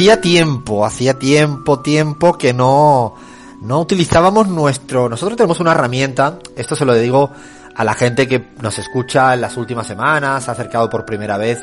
[0.00, 3.14] hacía tiempo, hacía tiempo, tiempo que no,
[3.60, 5.10] no utilizábamos nuestro...
[5.10, 7.30] Nosotros tenemos una herramienta, esto se lo digo
[7.74, 11.62] a la gente que nos escucha en las últimas semanas, ha acercado por primera vez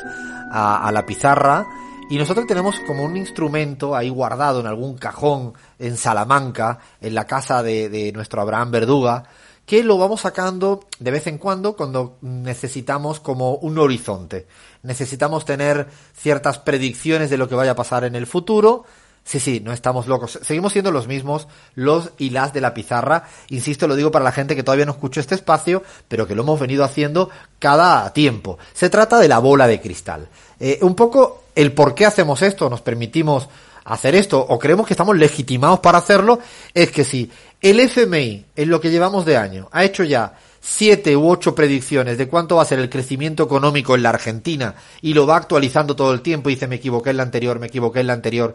[0.52, 1.66] a, la pizarra,
[2.10, 7.24] y nosotros tenemos como un instrumento ahí guardado en algún cajón en Salamanca, en la
[7.24, 9.24] casa de, de nuestro Abraham Verduga,
[9.68, 14.46] que lo vamos sacando de vez en cuando cuando necesitamos como un horizonte.
[14.82, 18.86] Necesitamos tener ciertas predicciones de lo que vaya a pasar en el futuro.
[19.24, 20.38] Sí, sí, no estamos locos.
[20.40, 23.24] Seguimos siendo los mismos, los y las de la pizarra.
[23.50, 26.44] Insisto, lo digo para la gente que todavía no escuchó este espacio, pero que lo
[26.44, 27.28] hemos venido haciendo
[27.58, 28.56] cada tiempo.
[28.72, 30.28] Se trata de la bola de cristal.
[30.58, 33.50] Eh, un poco el por qué hacemos esto, nos permitimos
[33.88, 36.38] hacer esto o creemos que estamos legitimados para hacerlo,
[36.74, 37.30] es que si
[37.60, 42.18] el FMI, en lo que llevamos de año, ha hecho ya siete u ocho predicciones
[42.18, 45.96] de cuánto va a ser el crecimiento económico en la Argentina y lo va actualizando
[45.96, 48.54] todo el tiempo y dice me equivoqué en la anterior, me equivoqué en la anterior.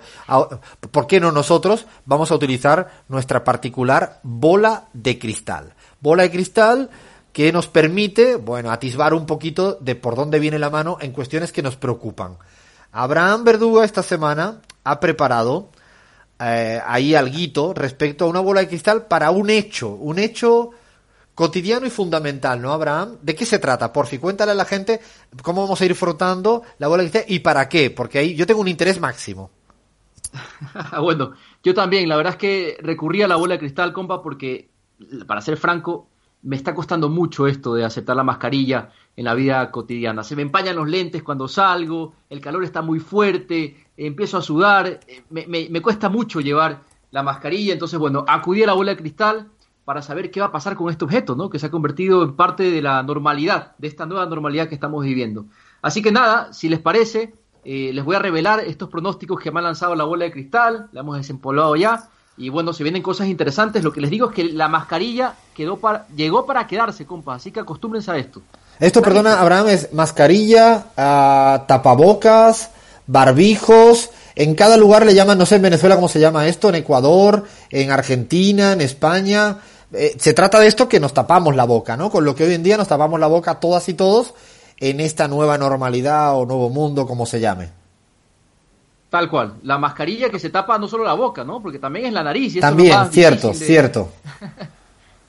[0.92, 5.74] ¿Por qué no nosotros vamos a utilizar nuestra particular bola de cristal?
[6.00, 6.90] Bola de cristal
[7.32, 11.52] que nos permite, bueno, atisbar un poquito de por dónde viene la mano en cuestiones
[11.52, 12.38] que nos preocupan.
[12.92, 15.70] Abraham Verduga esta semana ha preparado
[16.44, 20.72] eh, ahí alguito respecto a una bola de cristal para un hecho, un hecho
[21.36, 23.18] cotidiano y fundamental, ¿no, Abraham?
[23.22, 23.92] ¿De qué se trata?
[23.94, 25.00] Por si cuéntale a la gente
[25.42, 28.46] cómo vamos a ir frotando la bola de cristal y para qué, porque ahí yo
[28.46, 29.52] tengo un interés máximo.
[31.02, 31.34] bueno,
[31.64, 34.70] yo también, la verdad es que recurrí a la bola de cristal, compa, porque,
[35.28, 36.08] para ser franco,
[36.44, 40.24] me está costando mucho esto de aceptar la mascarilla en la vida cotidiana.
[40.24, 45.00] Se me empañan los lentes cuando salgo, el calor está muy fuerte, empiezo a sudar,
[45.08, 49.48] eh, me, cuesta mucho llevar la mascarilla, entonces bueno, acudí a la bola de cristal
[49.86, 51.50] para saber qué va a pasar con este objeto, ¿no?
[51.50, 55.04] que se ha convertido en parte de la normalidad, de esta nueva normalidad que estamos
[55.04, 55.46] viviendo.
[55.82, 57.34] Así que nada, si les parece,
[57.66, 60.88] eh, les voy a revelar estos pronósticos que me ha lanzado la bola de cristal,
[60.92, 64.36] la hemos desempolvado ya, y bueno, se vienen cosas interesantes, lo que les digo es
[64.36, 68.42] que la mascarilla quedó para, llegó para quedarse, compa, así que acostúmbrense a esto.
[68.80, 72.72] Esto, perdona, Abraham, es mascarilla, ah, tapabocas,
[73.08, 74.12] barbijos.
[74.36, 77.46] En cada lugar le llaman, no sé en Venezuela cómo se llama esto, en Ecuador,
[77.70, 79.58] en Argentina, en España.
[79.94, 82.10] Eh, se trata de esto que nos tapamos la boca, ¿no?
[82.10, 84.34] Con lo que hoy en día nos tapamos la boca todas y todos
[84.80, 87.70] en esta nueva normalidad o nuevo mundo, como se llame.
[89.10, 89.54] Tal cual.
[89.62, 91.62] La mascarilla que se tapa no solo la boca, ¿no?
[91.62, 92.60] Porque también es la nariz.
[92.60, 94.10] también, cierto, cierto.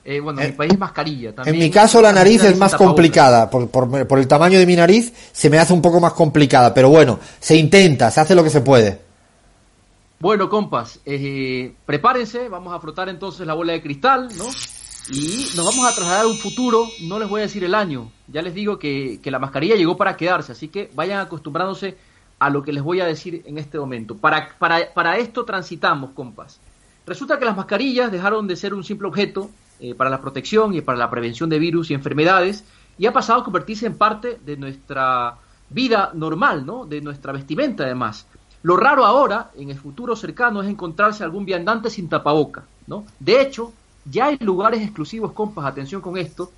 [0.07, 1.33] Eh, bueno, en mi país es mascarilla.
[1.45, 5.11] en mi caso la nariz es más complicada, por, por, el tamaño de mi nariz
[5.31, 8.51] se me hace un poco más complicada, pero bueno, se intenta, se hace lo que
[8.51, 9.01] se puede.
[10.19, 14.45] Bueno, compas, eh, prepárense, vamos a frotar entonces la bola de cristal, ¿no?
[15.09, 18.11] Y nos vamos a trasladar a un futuro, no les voy a decir el año,
[18.27, 21.97] ya les digo que, que la mascarilla llegó para quedarse, así que vayan acostumbrándose
[22.37, 24.15] a lo que les voy a decir en este momento.
[24.15, 26.59] Para, para, para esto transitamos, compas.
[27.07, 29.49] Resulta que las mascarillas dejaron de ser un simple objeto
[29.79, 32.63] eh, para la protección y para la prevención de virus y enfermedades
[32.97, 35.37] y ha pasado a convertirse en parte de nuestra
[35.69, 36.85] vida normal, ¿no?
[36.85, 38.27] De nuestra vestimenta además.
[38.63, 43.05] Lo raro ahora, en el futuro cercano, es encontrarse algún viandante sin tapaboca, ¿no?
[43.19, 43.73] De hecho,
[44.05, 46.51] ya hay lugares exclusivos, compas, atención con esto,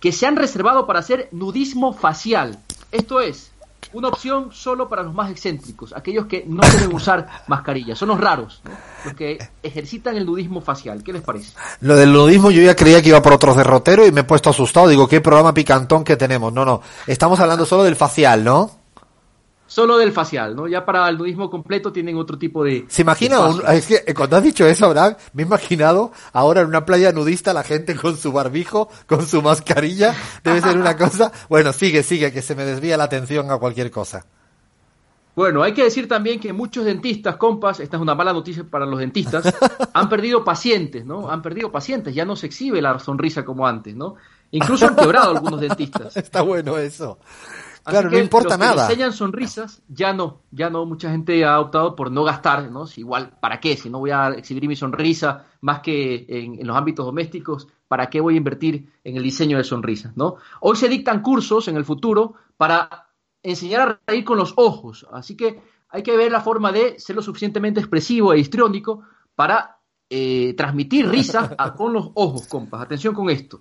[0.00, 2.58] que se han reservado para hacer nudismo facial.
[2.92, 3.52] Esto es,
[3.92, 8.20] una opción solo para los más excéntricos, aquellos que no deben usar mascarilla, son los
[8.20, 8.62] raros,
[9.04, 11.02] los que ejercitan el nudismo facial.
[11.02, 11.52] ¿Qué les parece?
[11.80, 14.50] Lo del nudismo yo ya creía que iba por otros derroteros y me he puesto
[14.50, 14.88] asustado.
[14.88, 16.52] Digo, qué programa picantón que tenemos.
[16.52, 18.77] No, no, estamos hablando solo del facial, ¿no?
[19.68, 20.66] Solo del facial, ¿no?
[20.66, 22.86] Ya para el nudismo completo tienen otro tipo de...
[22.88, 23.38] ¿Se imagina?
[23.72, 27.12] es que eh, cuando has dicho eso, Abraham, me he imaginado ahora en una playa
[27.12, 31.30] nudista la gente con su barbijo, con su mascarilla, debe ser una cosa...
[31.48, 34.24] Bueno, sigue, sigue, que se me desvía la atención a cualquier cosa.
[35.36, 38.86] Bueno, hay que decir también que muchos dentistas, compas, esta es una mala noticia para
[38.86, 39.54] los dentistas,
[39.92, 41.30] han perdido pacientes, ¿no?
[41.30, 44.16] Han perdido pacientes, ya no se exhibe la sonrisa como antes, ¿no?
[44.50, 46.16] Incluso han quebrado algunos dentistas.
[46.16, 47.18] Está bueno eso
[47.88, 48.86] claro, no importa los nada.
[48.86, 52.84] Que enseñan sonrisas, ya no, ya no, mucha gente ha optado por no gastar, ¿no?
[52.96, 53.76] igual, ¿para qué?
[53.76, 58.20] Si no voy a exhibir mi sonrisa más que en, los ámbitos domésticos, ¿para qué
[58.20, 60.36] voy a invertir en el diseño de sonrisas, ¿no?
[60.60, 63.08] Hoy se dictan cursos en el futuro para
[63.42, 67.16] enseñar a reír con los ojos, así que hay que ver la forma de ser
[67.16, 69.02] lo suficientemente expresivo e histriónico
[69.34, 69.78] para
[70.10, 72.80] eh, transmitir risa con los ojos, compas.
[72.80, 73.60] Atención con esto.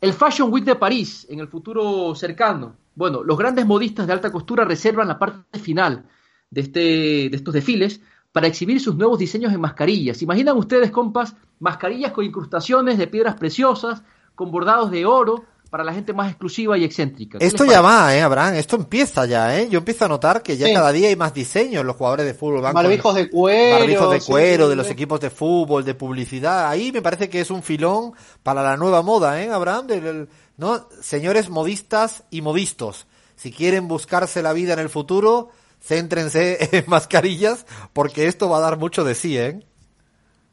[0.00, 4.30] El Fashion Week de París, en el futuro cercano, bueno, los grandes modistas de alta
[4.30, 6.04] costura reservan la parte final
[6.50, 8.00] de, este, de estos desfiles
[8.30, 10.22] para exhibir sus nuevos diseños en mascarillas.
[10.22, 14.04] ¿Imaginan ustedes, compas, mascarillas con incrustaciones de piedras preciosas,
[14.36, 17.38] con bordados de oro, para la gente más exclusiva y excéntrica.
[17.40, 19.68] Esto ya va, eh, Abraham, esto empieza ya, eh.
[19.68, 22.62] Yo empiezo a notar que ya cada día hay más diseños, los jugadores de fútbol
[22.62, 23.78] van Barbijos de cuero.
[23.78, 26.68] Barbijos de cuero, de los equipos de fútbol, de publicidad.
[26.68, 28.12] Ahí me parece que es un filón
[28.42, 29.86] para la nueva moda, eh, Abraham,
[30.56, 30.88] ¿no?
[31.00, 33.06] Señores modistas y modistos,
[33.36, 35.50] si quieren buscarse la vida en el futuro,
[35.80, 39.60] céntrense en mascarillas, porque esto va a dar mucho de sí, eh.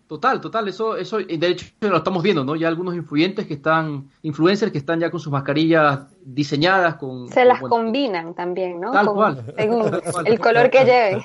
[0.07, 2.55] Total, total, eso, eso, de hecho lo estamos viendo, ¿no?
[2.55, 7.27] Ya algunos influyentes que están, influencers que están ya con sus mascarillas diseñadas con...
[7.29, 8.91] Se las combinan también, ¿no?
[8.91, 9.43] Tal cual.
[9.57, 11.23] el color que lleven.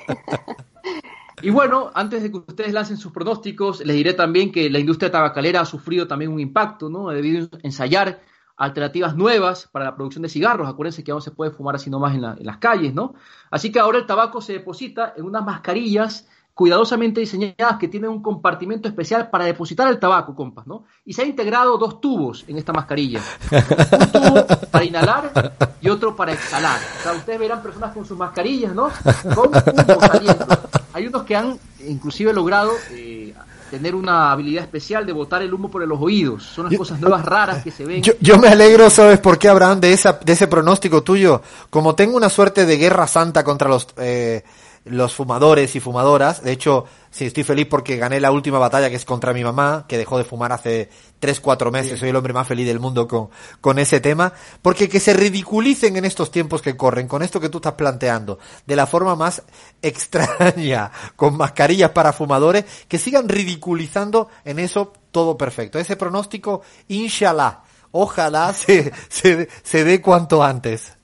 [1.43, 5.11] Y bueno, antes de que ustedes lancen sus pronósticos, les diré también que la industria
[5.11, 7.09] tabacalera ha sufrido también un impacto, ¿no?
[7.09, 8.21] Ha debido ensayar
[8.57, 10.69] alternativas nuevas para la producción de cigarros.
[10.69, 13.15] Acuérdense que no se puede fumar así nomás en, en las calles, ¿no?
[13.49, 18.21] Así que ahora el tabaco se deposita en unas mascarillas cuidadosamente diseñadas que tienen un
[18.21, 20.83] compartimento especial para depositar el tabaco, compas, ¿no?
[21.05, 23.21] Y se ha integrado dos tubos en esta mascarilla.
[23.51, 26.79] Un tubo para inhalar y otro para exhalar.
[26.99, 28.89] O sea, ustedes verán personas con sus mascarillas, ¿no?
[29.35, 30.45] Con humo saliendo.
[30.93, 31.57] Hay unos que han
[31.87, 33.33] inclusive logrado eh,
[33.71, 36.43] tener una habilidad especial de botar el humo por los oídos.
[36.43, 38.03] Son las cosas nuevas raras que se ven.
[38.19, 41.41] Yo, me alegro, ¿sabes por qué, Abraham, de, esa, de ese pronóstico tuyo?
[41.69, 43.87] Como tengo una suerte de guerra santa contra los...
[43.97, 44.43] Eh,
[44.85, 46.43] los fumadores y fumadoras.
[46.43, 49.85] De hecho, sí, estoy feliz porque gané la última batalla que es contra mi mamá,
[49.87, 50.89] que dejó de fumar hace
[51.19, 51.99] 3, 4 meses.
[51.99, 53.29] Soy el hombre más feliz del mundo con,
[53.59, 54.33] con ese tema.
[54.61, 58.39] Porque que se ridiculicen en estos tiempos que corren, con esto que tú estás planteando,
[58.65, 59.43] de la forma más
[59.81, 65.77] extraña, con mascarillas para fumadores, que sigan ridiculizando en eso todo perfecto.
[65.77, 67.61] Ese pronóstico, inshallah,
[67.91, 70.97] ojalá se, se, se dé cuanto antes.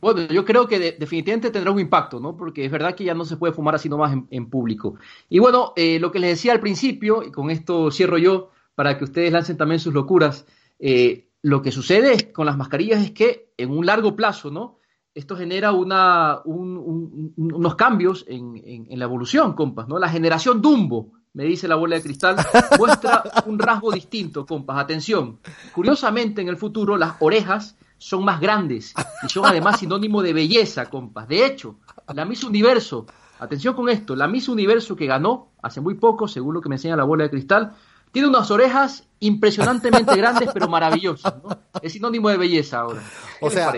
[0.00, 2.36] Bueno, yo creo que definitivamente tendrá un impacto, ¿no?
[2.36, 4.94] Porque es verdad que ya no se puede fumar así nomás en, público.
[5.28, 8.96] Y bueno, eh, lo que les decía al principio, y con esto cierro yo, para
[8.96, 10.46] que ustedes lancen también sus locuras,
[10.78, 14.78] eh, lo que sucede con las mascarillas es que en un largo plazo, ¿no?
[15.14, 19.98] Esto genera una, unos cambios en, en, la evolución, compas, ¿no?
[19.98, 22.36] La generación Dumbo, me dice la bola de cristal,
[22.78, 24.78] muestra un rasgo distinto, compas.
[24.78, 25.40] Atención,
[25.74, 30.86] curiosamente en el futuro las orejas son más grandes y son además sinónimo de belleza,
[30.88, 31.28] compas.
[31.28, 31.76] De hecho,
[32.14, 33.06] la Miss Universo,
[33.38, 36.76] atención con esto, la Miss Universo que ganó hace muy poco, según lo que me
[36.76, 37.74] enseña la bola de cristal,
[38.12, 41.58] tiene unas orejas impresionantemente grandes pero maravillosas, ¿no?
[41.82, 43.02] Es sinónimo de belleza ahora.
[43.40, 43.72] o sea,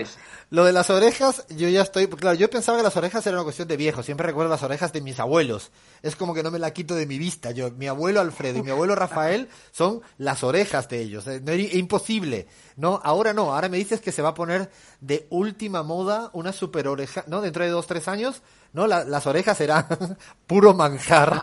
[0.51, 3.45] lo de las orejas, yo ya estoy, claro, yo pensaba que las orejas eran una
[3.45, 5.71] cuestión de viejo, siempre recuerdo las orejas de mis abuelos.
[6.01, 7.51] Es como que no me la quito de mi vista.
[7.51, 11.25] Yo, mi abuelo Alfredo y mi abuelo Rafael son las orejas de ellos.
[11.25, 11.41] Es
[11.73, 12.47] imposible.
[12.75, 14.69] No, ahora no, ahora me dices que se va a poner
[14.99, 17.39] de última moda una super oreja, ¿no?
[17.39, 18.41] Dentro de dos, tres años,
[18.73, 18.87] ¿no?
[18.87, 19.85] las orejas serán
[20.47, 21.41] puro manjar.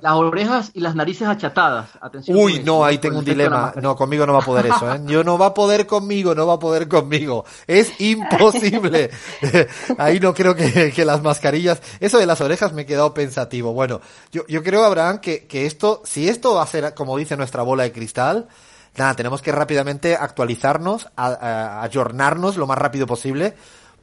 [0.00, 1.90] Las orejas y las narices achatadas.
[2.00, 3.72] Atención Uy, no, ahí tengo un dilema.
[3.80, 5.00] No, conmigo no va a poder eso, ¿eh?
[5.06, 7.44] Yo no va a poder conmigo, no va a poder conmigo.
[7.66, 9.10] Es imposible.
[9.98, 13.72] ahí no creo que, que, las mascarillas, eso de las orejas me he quedado pensativo.
[13.72, 14.00] Bueno,
[14.32, 17.62] yo, yo creo, Abraham, que, que esto, si esto va a ser, como dice nuestra
[17.62, 18.48] bola de cristal,
[18.96, 23.54] nada, tenemos que rápidamente actualizarnos, a, ayornarnos lo más rápido posible,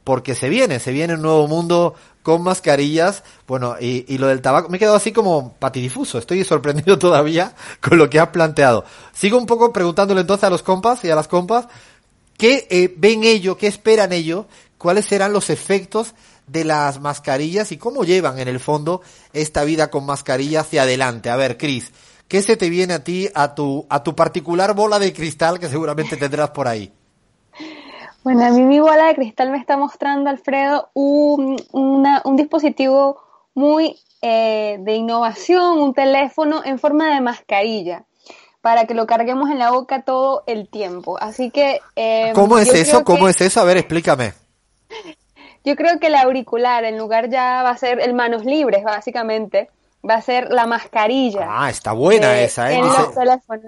[0.04, 1.94] porque se viene, se viene un nuevo mundo
[2.28, 6.44] con mascarillas, bueno, y, y, lo del tabaco, me he quedado así como patidifuso, estoy
[6.44, 8.84] sorprendido todavía con lo que ha planteado.
[9.14, 11.68] Sigo un poco preguntándole entonces a los compas y a las compas,
[12.36, 14.44] ¿qué eh, ven ellos, qué esperan ellos,
[14.76, 16.12] cuáles serán los efectos
[16.46, 19.00] de las mascarillas y cómo llevan en el fondo
[19.32, 21.30] esta vida con mascarilla hacia adelante?
[21.30, 21.92] A ver, Cris,
[22.28, 25.70] ¿Qué se te viene a ti, a tu, a tu particular bola de cristal que
[25.70, 26.92] seguramente tendrás por ahí?
[28.24, 33.22] Bueno, a mí mi bola de cristal me está mostrando, Alfredo, un, un dispositivo
[33.54, 38.04] muy eh, de innovación, un teléfono en forma de mascarilla
[38.60, 41.16] para que lo carguemos en la boca todo el tiempo.
[41.20, 41.80] Así que...
[41.96, 43.04] Eh, ¿Cómo es eso?
[43.04, 43.60] ¿Cómo es eso?
[43.60, 44.34] A ver, explícame.
[45.64, 49.70] Yo creo que el auricular en lugar ya va a ser el manos libres, básicamente
[50.08, 51.46] va a ser la mascarilla.
[51.48, 52.80] Ah, está buena esa, ¿eh?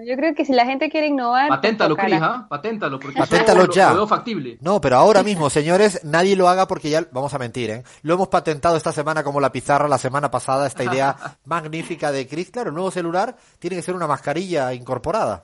[0.05, 1.49] Yo creo que si la gente quiere innovar.
[1.49, 2.45] Paténtalo, Cris, ¿ah?
[2.49, 3.93] Paténtalo, porque Paténtalo ya.
[3.93, 4.57] Lo factible.
[4.61, 7.05] No, pero ahora mismo, señores, nadie lo haga porque ya.
[7.11, 7.83] Vamos a mentir, ¿eh?
[8.03, 12.27] Lo hemos patentado esta semana como la pizarra, la semana pasada, esta idea magnífica de
[12.27, 12.51] Chris.
[12.51, 15.43] Claro, el nuevo celular tiene que ser una mascarilla incorporada.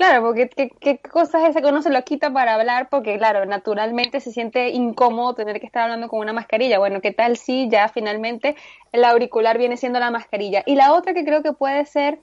[0.00, 2.88] Claro, porque ¿qué, qué cosas esa que uno se lo quita para hablar?
[2.88, 6.78] Porque, claro, naturalmente se siente incómodo tener que estar hablando con una mascarilla.
[6.78, 8.56] Bueno, ¿qué tal si ya finalmente
[8.92, 10.62] el auricular viene siendo la mascarilla?
[10.64, 12.18] Y la otra que creo que puede ser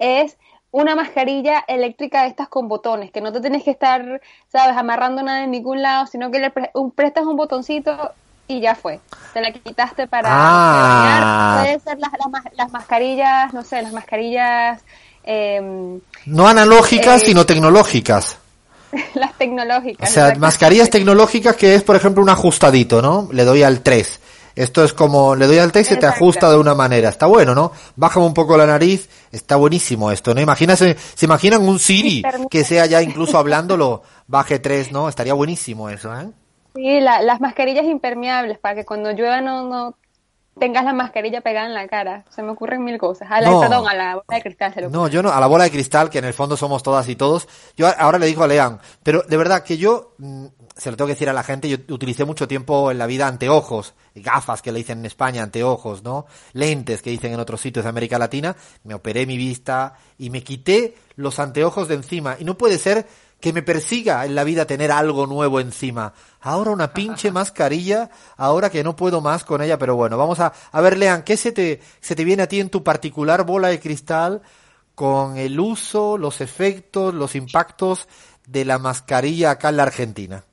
[0.00, 0.38] es
[0.72, 5.22] una mascarilla eléctrica de estas con botones, que no te tienes que estar, sabes, amarrando
[5.22, 8.10] nada en ningún lado, sino que le prestas un botoncito
[8.48, 8.98] y ya fue.
[9.34, 10.30] Te la quitaste para...
[10.32, 11.60] Ah.
[11.62, 12.10] Puede ser las,
[12.54, 14.84] las mascarillas, no sé, las mascarillas
[15.24, 18.38] Em, no analógicas, eh, sino tecnológicas.
[19.14, 20.08] las tecnológicas.
[20.08, 23.28] O sea, mascarillas tecnológicas que es, por ejemplo, un ajustadito, ¿no?
[23.32, 24.20] Le doy al 3.
[24.56, 27.08] Esto es como, le doy al 3 y te ajusta de una manera.
[27.08, 27.72] Está bueno, ¿no?
[27.96, 29.08] Bájame un poco la nariz.
[29.30, 30.40] Está buenísimo esto, ¿no?
[30.40, 35.08] Imagínase, se imaginan un Siri que sea ya incluso hablándolo, baje 3, ¿no?
[35.08, 36.28] Estaría buenísimo eso, ¿eh?
[36.74, 39.96] Sí, las mascarillas impermeables para que cuando llueva no, no
[40.60, 42.24] tengas la mascarilla pegada en la cara.
[42.30, 43.28] Se me ocurren mil cosas.
[43.30, 44.72] A la, Perdón, a la bola de cristal.
[44.74, 46.84] Se lo no, yo no, a la bola de cristal, que en el fondo somos
[46.84, 47.48] todas y todos.
[47.76, 51.08] Yo ahora le digo a Lean, pero de verdad que yo, mm, se lo tengo
[51.08, 54.70] que decir a la gente, yo utilicé mucho tiempo en la vida anteojos, gafas que
[54.70, 56.26] le dicen en España, anteojos, ¿no?
[56.52, 58.54] Lentes que dicen en otros sitios de América Latina.
[58.84, 62.36] Me operé mi vista y me quité los anteojos de encima.
[62.38, 63.06] Y no puede ser
[63.40, 66.12] que me persiga en la vida tener algo nuevo encima.
[66.40, 70.52] Ahora una pinche mascarilla, ahora que no puedo más con ella, pero bueno, vamos a,
[70.70, 73.68] a ver, Lean, ¿qué se te, se te viene a ti en tu particular bola
[73.68, 74.42] de cristal
[74.94, 78.06] con el uso, los efectos, los impactos
[78.46, 80.44] de la mascarilla acá en la Argentina?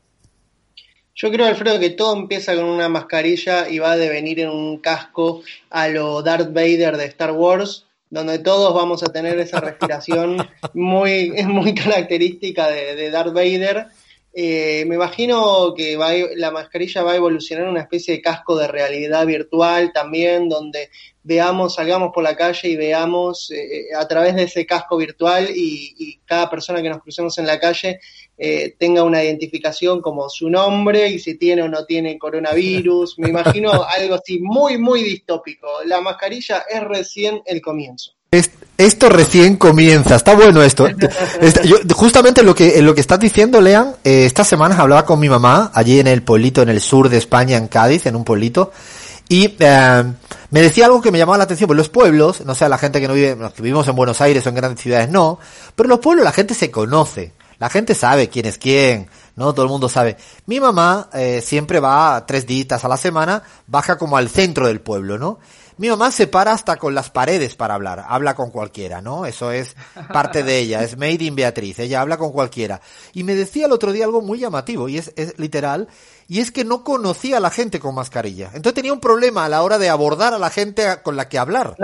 [1.19, 4.77] Yo creo, Alfredo, que todo empieza con una mascarilla y va a devenir en un
[4.77, 5.41] casco
[5.71, 10.37] a lo Darth Vader de Star Wars, donde todos vamos a tener esa respiración
[10.73, 13.87] muy, muy característica de, Darth Vader.
[14.39, 15.97] Eh, me imagino que
[16.35, 20.91] la mascarilla va a evolucionar una especie de casco de realidad virtual también, donde
[21.23, 25.95] veamos, salgamos por la calle y veamos eh, a través de ese casco virtual y,
[25.97, 27.99] y, cada persona que nos crucemos en la calle
[28.37, 33.17] eh, tenga una identificación como su nombre y si tiene o no tiene coronavirus.
[33.17, 35.67] Me imagino algo así muy, muy distópico.
[35.85, 38.16] La mascarilla es recién el comienzo.
[38.31, 40.87] Esto recién comienza, está bueno esto.
[41.95, 45.71] justamente lo que, lo que estás diciendo, Lean, eh, estas semanas hablaba con mi mamá,
[45.73, 48.71] allí en el pueblito, en el sur de España, en Cádiz, en un pueblito,
[49.29, 50.03] y eh,
[50.51, 53.01] me decía algo que me llamaba la atención, pues los pueblos, no sé, la gente
[53.01, 55.39] que no vive, que vivimos en Buenos Aires o en grandes ciudades no,
[55.75, 57.33] pero los pueblos la gente se conoce.
[57.59, 59.51] La gente sabe quién es quién, ¿no?
[59.51, 60.15] Todo el mundo sabe.
[60.45, 64.79] Mi mamá eh, siempre va tres días a la semana, baja como al centro del
[64.79, 65.39] pueblo, ¿no?
[65.77, 69.25] Mi mamá se para hasta con las paredes para hablar, habla con cualquiera, ¿no?
[69.25, 69.75] Eso es
[70.11, 72.81] parte de ella, es made in Beatriz, ella habla con cualquiera.
[73.13, 75.87] Y me decía el otro día algo muy llamativo, y es, es literal,
[76.27, 78.47] y es que no conocía a la gente con mascarilla.
[78.53, 81.37] Entonces tenía un problema a la hora de abordar a la gente con la que
[81.37, 81.75] hablar.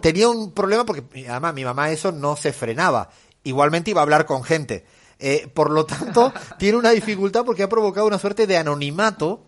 [0.00, 3.10] Tenía un problema porque, además, mi mamá eso no se frenaba.
[3.44, 4.84] Igualmente iba a hablar con gente
[5.24, 9.44] eh, por lo tanto, tiene una dificultad porque ha provocado una suerte de anonimato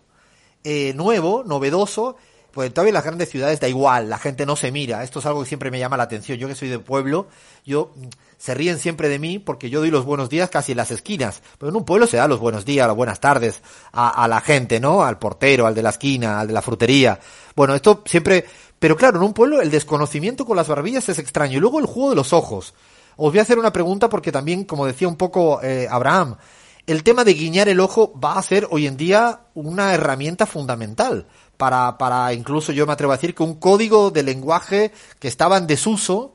[0.63, 2.15] eh, nuevo, novedoso.
[2.55, 5.03] Pues todavía en las grandes ciudades da igual, la gente no se mira.
[5.03, 6.37] Esto es algo que siempre me llama la atención.
[6.37, 7.27] Yo que soy de pueblo,
[7.65, 8.05] yo mm,
[8.37, 11.41] se ríen siempre de mí porque yo doy los buenos días casi en las esquinas.
[11.57, 14.39] Pero en un pueblo se da los buenos días, las buenas tardes a, a la
[14.39, 15.03] gente, ¿no?
[15.03, 17.19] Al portero, al de la esquina, al de la frutería.
[17.57, 18.45] Bueno, esto siempre,
[18.79, 21.57] pero claro, en un pueblo el desconocimiento con las barbillas es extraño.
[21.57, 22.73] Y luego el juego de los ojos.
[23.17, 26.37] Os voy a hacer una pregunta porque también, como decía un poco eh, Abraham,
[26.87, 31.27] el tema de guiñar el ojo va a ser hoy en día una herramienta fundamental
[31.57, 35.57] para, para incluso yo me atrevo a decir que un código de lenguaje que estaba
[35.57, 36.33] en desuso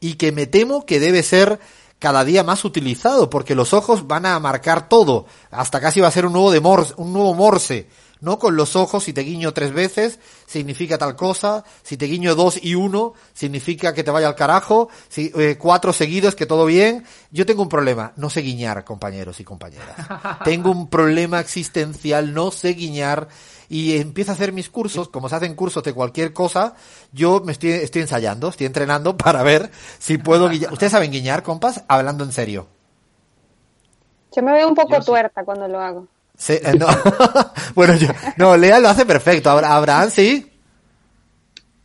[0.00, 1.60] y que me temo que debe ser
[1.98, 5.26] cada día más utilizado porque los ojos van a marcar todo.
[5.52, 7.88] Hasta casi va a ser un nuevo morse, un nuevo morse
[8.22, 8.38] ¿no?
[8.38, 12.58] Con los ojos, si te guiño tres veces, significa tal cosa, si te guiño dos
[12.62, 17.04] y uno, significa que te vaya al carajo, si eh, cuatro seguidos, que todo bien.
[17.32, 19.96] Yo tengo un problema, no sé guiñar, compañeros y compañeras.
[20.44, 23.26] tengo un problema existencial, no sé guiñar,
[23.68, 26.74] y empiezo a hacer mis cursos, como se hacen cursos de cualquier cosa,
[27.10, 30.72] yo me estoy, estoy ensayando, estoy entrenando para ver si puedo guiñar.
[30.72, 31.82] ¿Ustedes saben guiñar, compas?
[31.88, 32.68] Hablando en serio.
[34.34, 36.06] Yo me veo un poco tuerta cuando lo hago.
[36.42, 36.88] Sí, eh, no.
[37.76, 39.48] bueno, yo, no, Lea lo hace perfecto.
[39.48, 40.50] Abraham, sí.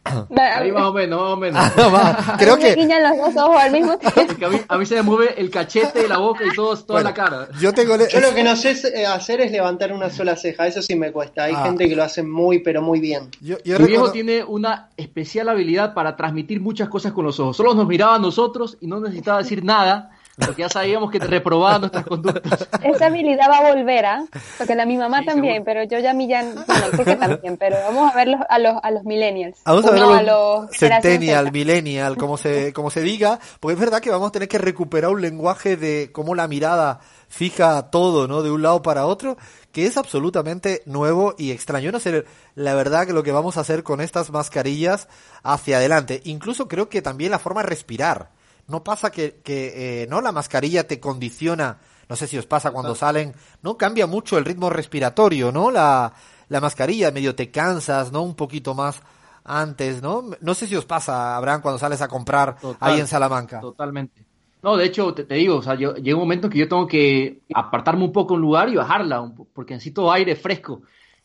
[0.04, 1.64] Ahí más o menos, más o menos.
[1.78, 2.76] Ah, creo que.
[2.76, 4.46] los dos ojos al mismo tiempo.
[4.48, 7.14] A mí, a, mí, se me mueve el cachete, la boca y todo, toda la
[7.14, 7.50] cara.
[7.60, 10.66] Yo, tengo yo lo que no sé eh, hacer es levantar una sola ceja.
[10.66, 11.44] Eso sí me cuesta.
[11.44, 11.66] Hay ah.
[11.66, 13.30] gente que lo hace muy, pero muy bien.
[13.40, 17.58] Yo, Mi viejo tiene una especial habilidad para transmitir muchas cosas con los ojos.
[17.58, 21.28] Solo nos miraba a nosotros y no necesitaba decir nada porque ya sabíamos que te
[21.28, 22.68] reprobaban nuestras conductas.
[22.84, 24.26] Esa habilidad va a volver, ¿ah?
[24.58, 28.14] Porque la mi mamá también, pero yo ya mi ya, bueno, que también, pero vamos
[28.14, 29.58] a ver a los, a los millennials.
[29.66, 34.00] Vamos a ver a los, centennial, millennial, como se, como se diga, porque es verdad
[34.00, 38.44] que vamos a tener que recuperar un lenguaje de cómo la mirada fija todo, ¿no?
[38.44, 39.38] De un lado para otro,
[39.72, 41.92] que es absolutamente nuevo y extraño.
[41.92, 42.26] no sé
[42.56, 45.08] la verdad que lo que vamos a hacer con estas mascarillas
[45.44, 46.22] hacia adelante.
[46.26, 48.37] Incluso creo que también la forma de respirar
[48.68, 52.72] no pasa que, que eh, no la mascarilla te condiciona, no sé si os pasa
[52.72, 55.72] cuando salen, no cambia mucho el ritmo respiratorio, ¿no?
[55.72, 56.14] La,
[56.50, 58.24] la mascarilla medio te cansas, ¿no?
[58.24, 59.02] Un poquito más
[59.44, 60.24] antes, ¿no?
[60.42, 63.60] No sé si os pasa, Abraham, cuando sales a comprar ahí en Salamanca.
[63.62, 64.26] Totalmente.
[64.62, 66.68] No, de hecho, te, te digo, o sea, yo, llega un momento en que yo
[66.68, 70.82] tengo que apartarme un poco un lugar y bajarla, un porque necesito aire fresco.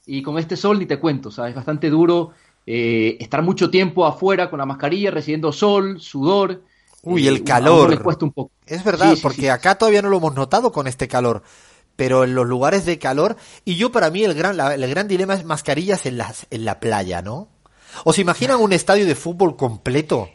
[0.07, 2.33] Y con este sol ni te cuento, o sea, es bastante duro
[2.67, 6.63] eh, estar mucho tiempo afuera con la mascarilla, recibiendo sol, sudor.
[7.03, 8.03] Uy, el calor.
[8.03, 8.53] cuesta un poco.
[8.67, 9.49] Es verdad, Sí, porque sí.
[9.49, 11.43] acá todavía no lo hemos notado con este calor.
[11.97, 15.09] Pero en los lugares de calor, y yo para mí el gran, la- el gran
[15.09, 17.49] dilema es mascarillas en, las, en la playa, ¿no?
[18.05, 20.29] ¿Os imaginan un estadio de fútbol completo?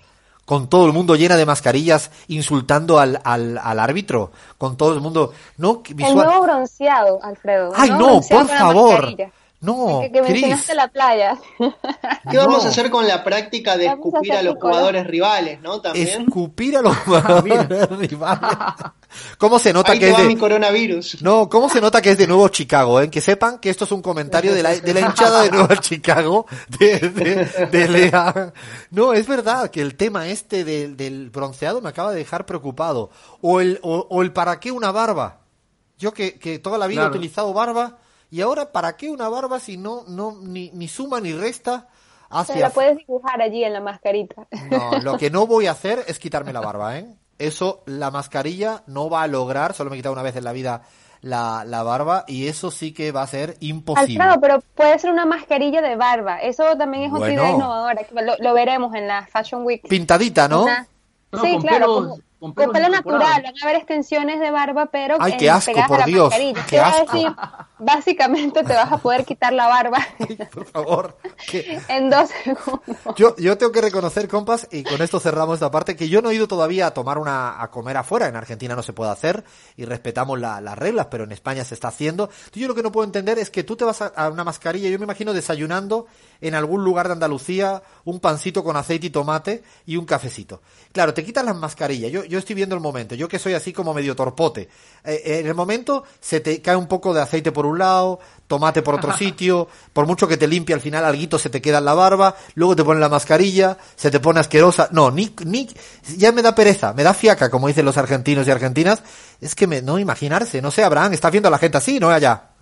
[0.45, 5.01] Con todo el mundo llena de mascarillas, insultando al, al, al árbitro, con todo el
[5.01, 5.81] mundo, ¿no?
[5.97, 7.71] El nuevo bronceado, Alfredo.
[7.75, 8.91] Ay, no, por favor.
[8.93, 9.31] mascarilla.
[9.59, 11.35] No, que, que mencionaste la playa.
[12.29, 12.63] ¿Qué vamos No.
[12.63, 15.81] a hacer con la práctica de Vamos escupir a los jugadores rivales, no?
[15.81, 16.21] También.
[16.21, 18.49] Escupir a los jugadores rivales.
[19.39, 21.23] ¿Cómo se nota Ahí que es de, mi coronavirus.
[21.23, 23.01] No, ¿cómo se nota que es de nuevo Chicago?
[23.01, 23.09] Eh?
[23.09, 26.45] Que sepan que esto es un comentario de la, de la hinchada de Nueva Chicago,
[26.77, 28.53] de, de, de Lea.
[28.91, 33.09] No, es verdad que el tema este del, del bronceado me acaba de dejar preocupado.
[33.41, 35.39] O el, o, o el para qué una barba.
[35.97, 37.15] Yo que, que toda la vida Claro.
[37.15, 37.97] he utilizado barba,
[38.29, 41.87] y ahora para qué una barba si no, no ni, ni suma ni resta
[42.29, 42.69] Se la hacia...
[42.71, 44.47] puedes dibujar allí en la mascarita.
[44.69, 47.07] No, lo que no voy a hacer es quitarme la barba, ¿eh?
[47.39, 50.51] Eso la mascarilla no va a lograr, solo me he quitado una vez en la
[50.53, 50.81] vida
[51.21, 54.21] la, la barba y eso sí que va a ser imposible.
[54.23, 56.39] Alfredo, pero puede ser una mascarilla de barba.
[56.41, 57.41] Eso también es otra Bueno.
[57.43, 58.01] idea innovadora.
[58.11, 59.87] Lo, lo veremos en la Fashion Week.
[59.87, 60.63] Pintadita, ¿no?
[60.63, 60.87] Una-
[61.31, 63.41] No, sí, con claro, como- con con pelos pelo natural.
[63.43, 66.33] Van a haber extensiones de barba, pero Ay, qué asco, pegadas por a la Dios,
[66.69, 67.11] qué asco.
[67.13, 67.35] decir,
[67.79, 69.99] básicamente te vas a poder quitar la barba
[70.53, 71.17] Por favor.
[71.87, 72.81] en dos segundos.
[73.15, 76.29] Yo, yo tengo que reconocer, compas, y con esto cerramos esta parte, que yo no
[76.31, 78.27] he ido todavía a tomar una, a comer afuera.
[78.27, 79.43] En Argentina no se puede hacer
[79.75, 82.29] y respetamos la- las reglas, pero en España se está haciendo.
[82.53, 84.89] Yo lo que no puedo entender es que tú te vas a, a una mascarilla,
[84.89, 86.07] yo me imagino desayunando
[86.41, 90.61] en algún lugar de Andalucía, un pancito con aceite y tomate y un cafecito.
[90.91, 92.11] Claro, te quitas las mascarillas.
[92.11, 93.15] Yo, yo estoy viendo el momento.
[93.15, 94.69] Yo que soy así como medio torpote.
[95.03, 98.19] Eh, eh, en el momento se te cae un poco de aceite por un lado,
[98.47, 101.77] tomate por otro sitio, por mucho que te limpie al final alguito se te queda
[101.79, 104.89] en la barba, luego te ponen la mascarilla, se te pone asquerosa.
[104.91, 105.69] No, ni, ni,
[106.17, 109.01] ya me da pereza, me da fiaca, como dicen los argentinos y argentinas.
[109.41, 112.09] Es que me, no imaginarse, no sé, Abraham, estás viendo a la gente así, ¿no?
[112.09, 112.56] Allá.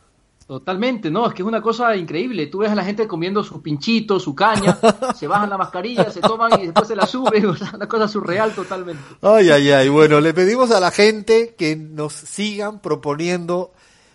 [0.47, 2.45] Totalmente, no, es que es una cosa increíble.
[2.45, 4.77] Tú ves a la gente comiendo su pinchito, su caña,
[5.15, 8.07] se bajan la mascarilla, se toman y después se la suben, o sea, una cosa
[8.07, 9.01] surreal totalmente.
[9.23, 9.89] Ay, ay, ay.
[9.89, 13.71] Bueno, le pedimos a la gente que nos sigan proponiendo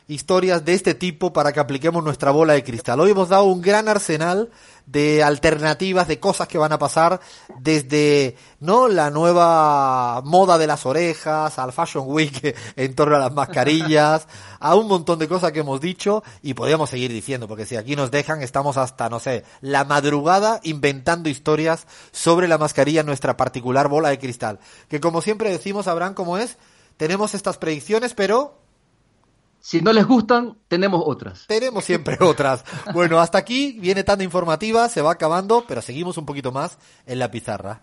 [0.07, 3.01] historias de este tipo para que apliquemos nuestra bola de cristal.
[3.01, 4.51] Hoy hemos dado un gran arsenal
[4.91, 7.21] de alternativas, de cosas que van a pasar
[7.59, 13.33] desde no la nueva moda de las orejas, al Fashion Week en torno a las
[13.33, 14.27] mascarillas,
[14.59, 17.95] a un montón de cosas que hemos dicho y podríamos seguir diciendo, porque si aquí
[17.95, 23.89] nos dejan estamos hasta, no sé, la madrugada inventando historias sobre la mascarilla nuestra particular
[23.89, 24.59] bola de cristal.
[24.89, 26.59] Que como siempre decimos, Abraham, como es,
[26.97, 28.59] tenemos estas predicciones, pero
[29.61, 31.47] Si no les gustan, tenemos otras.
[31.47, 32.65] tenemos siempre otras.
[32.95, 37.19] Bueno, hasta aquí viene tan informativa, se va acabando, pero seguimos un poquito más en
[37.19, 37.81] la pizarra.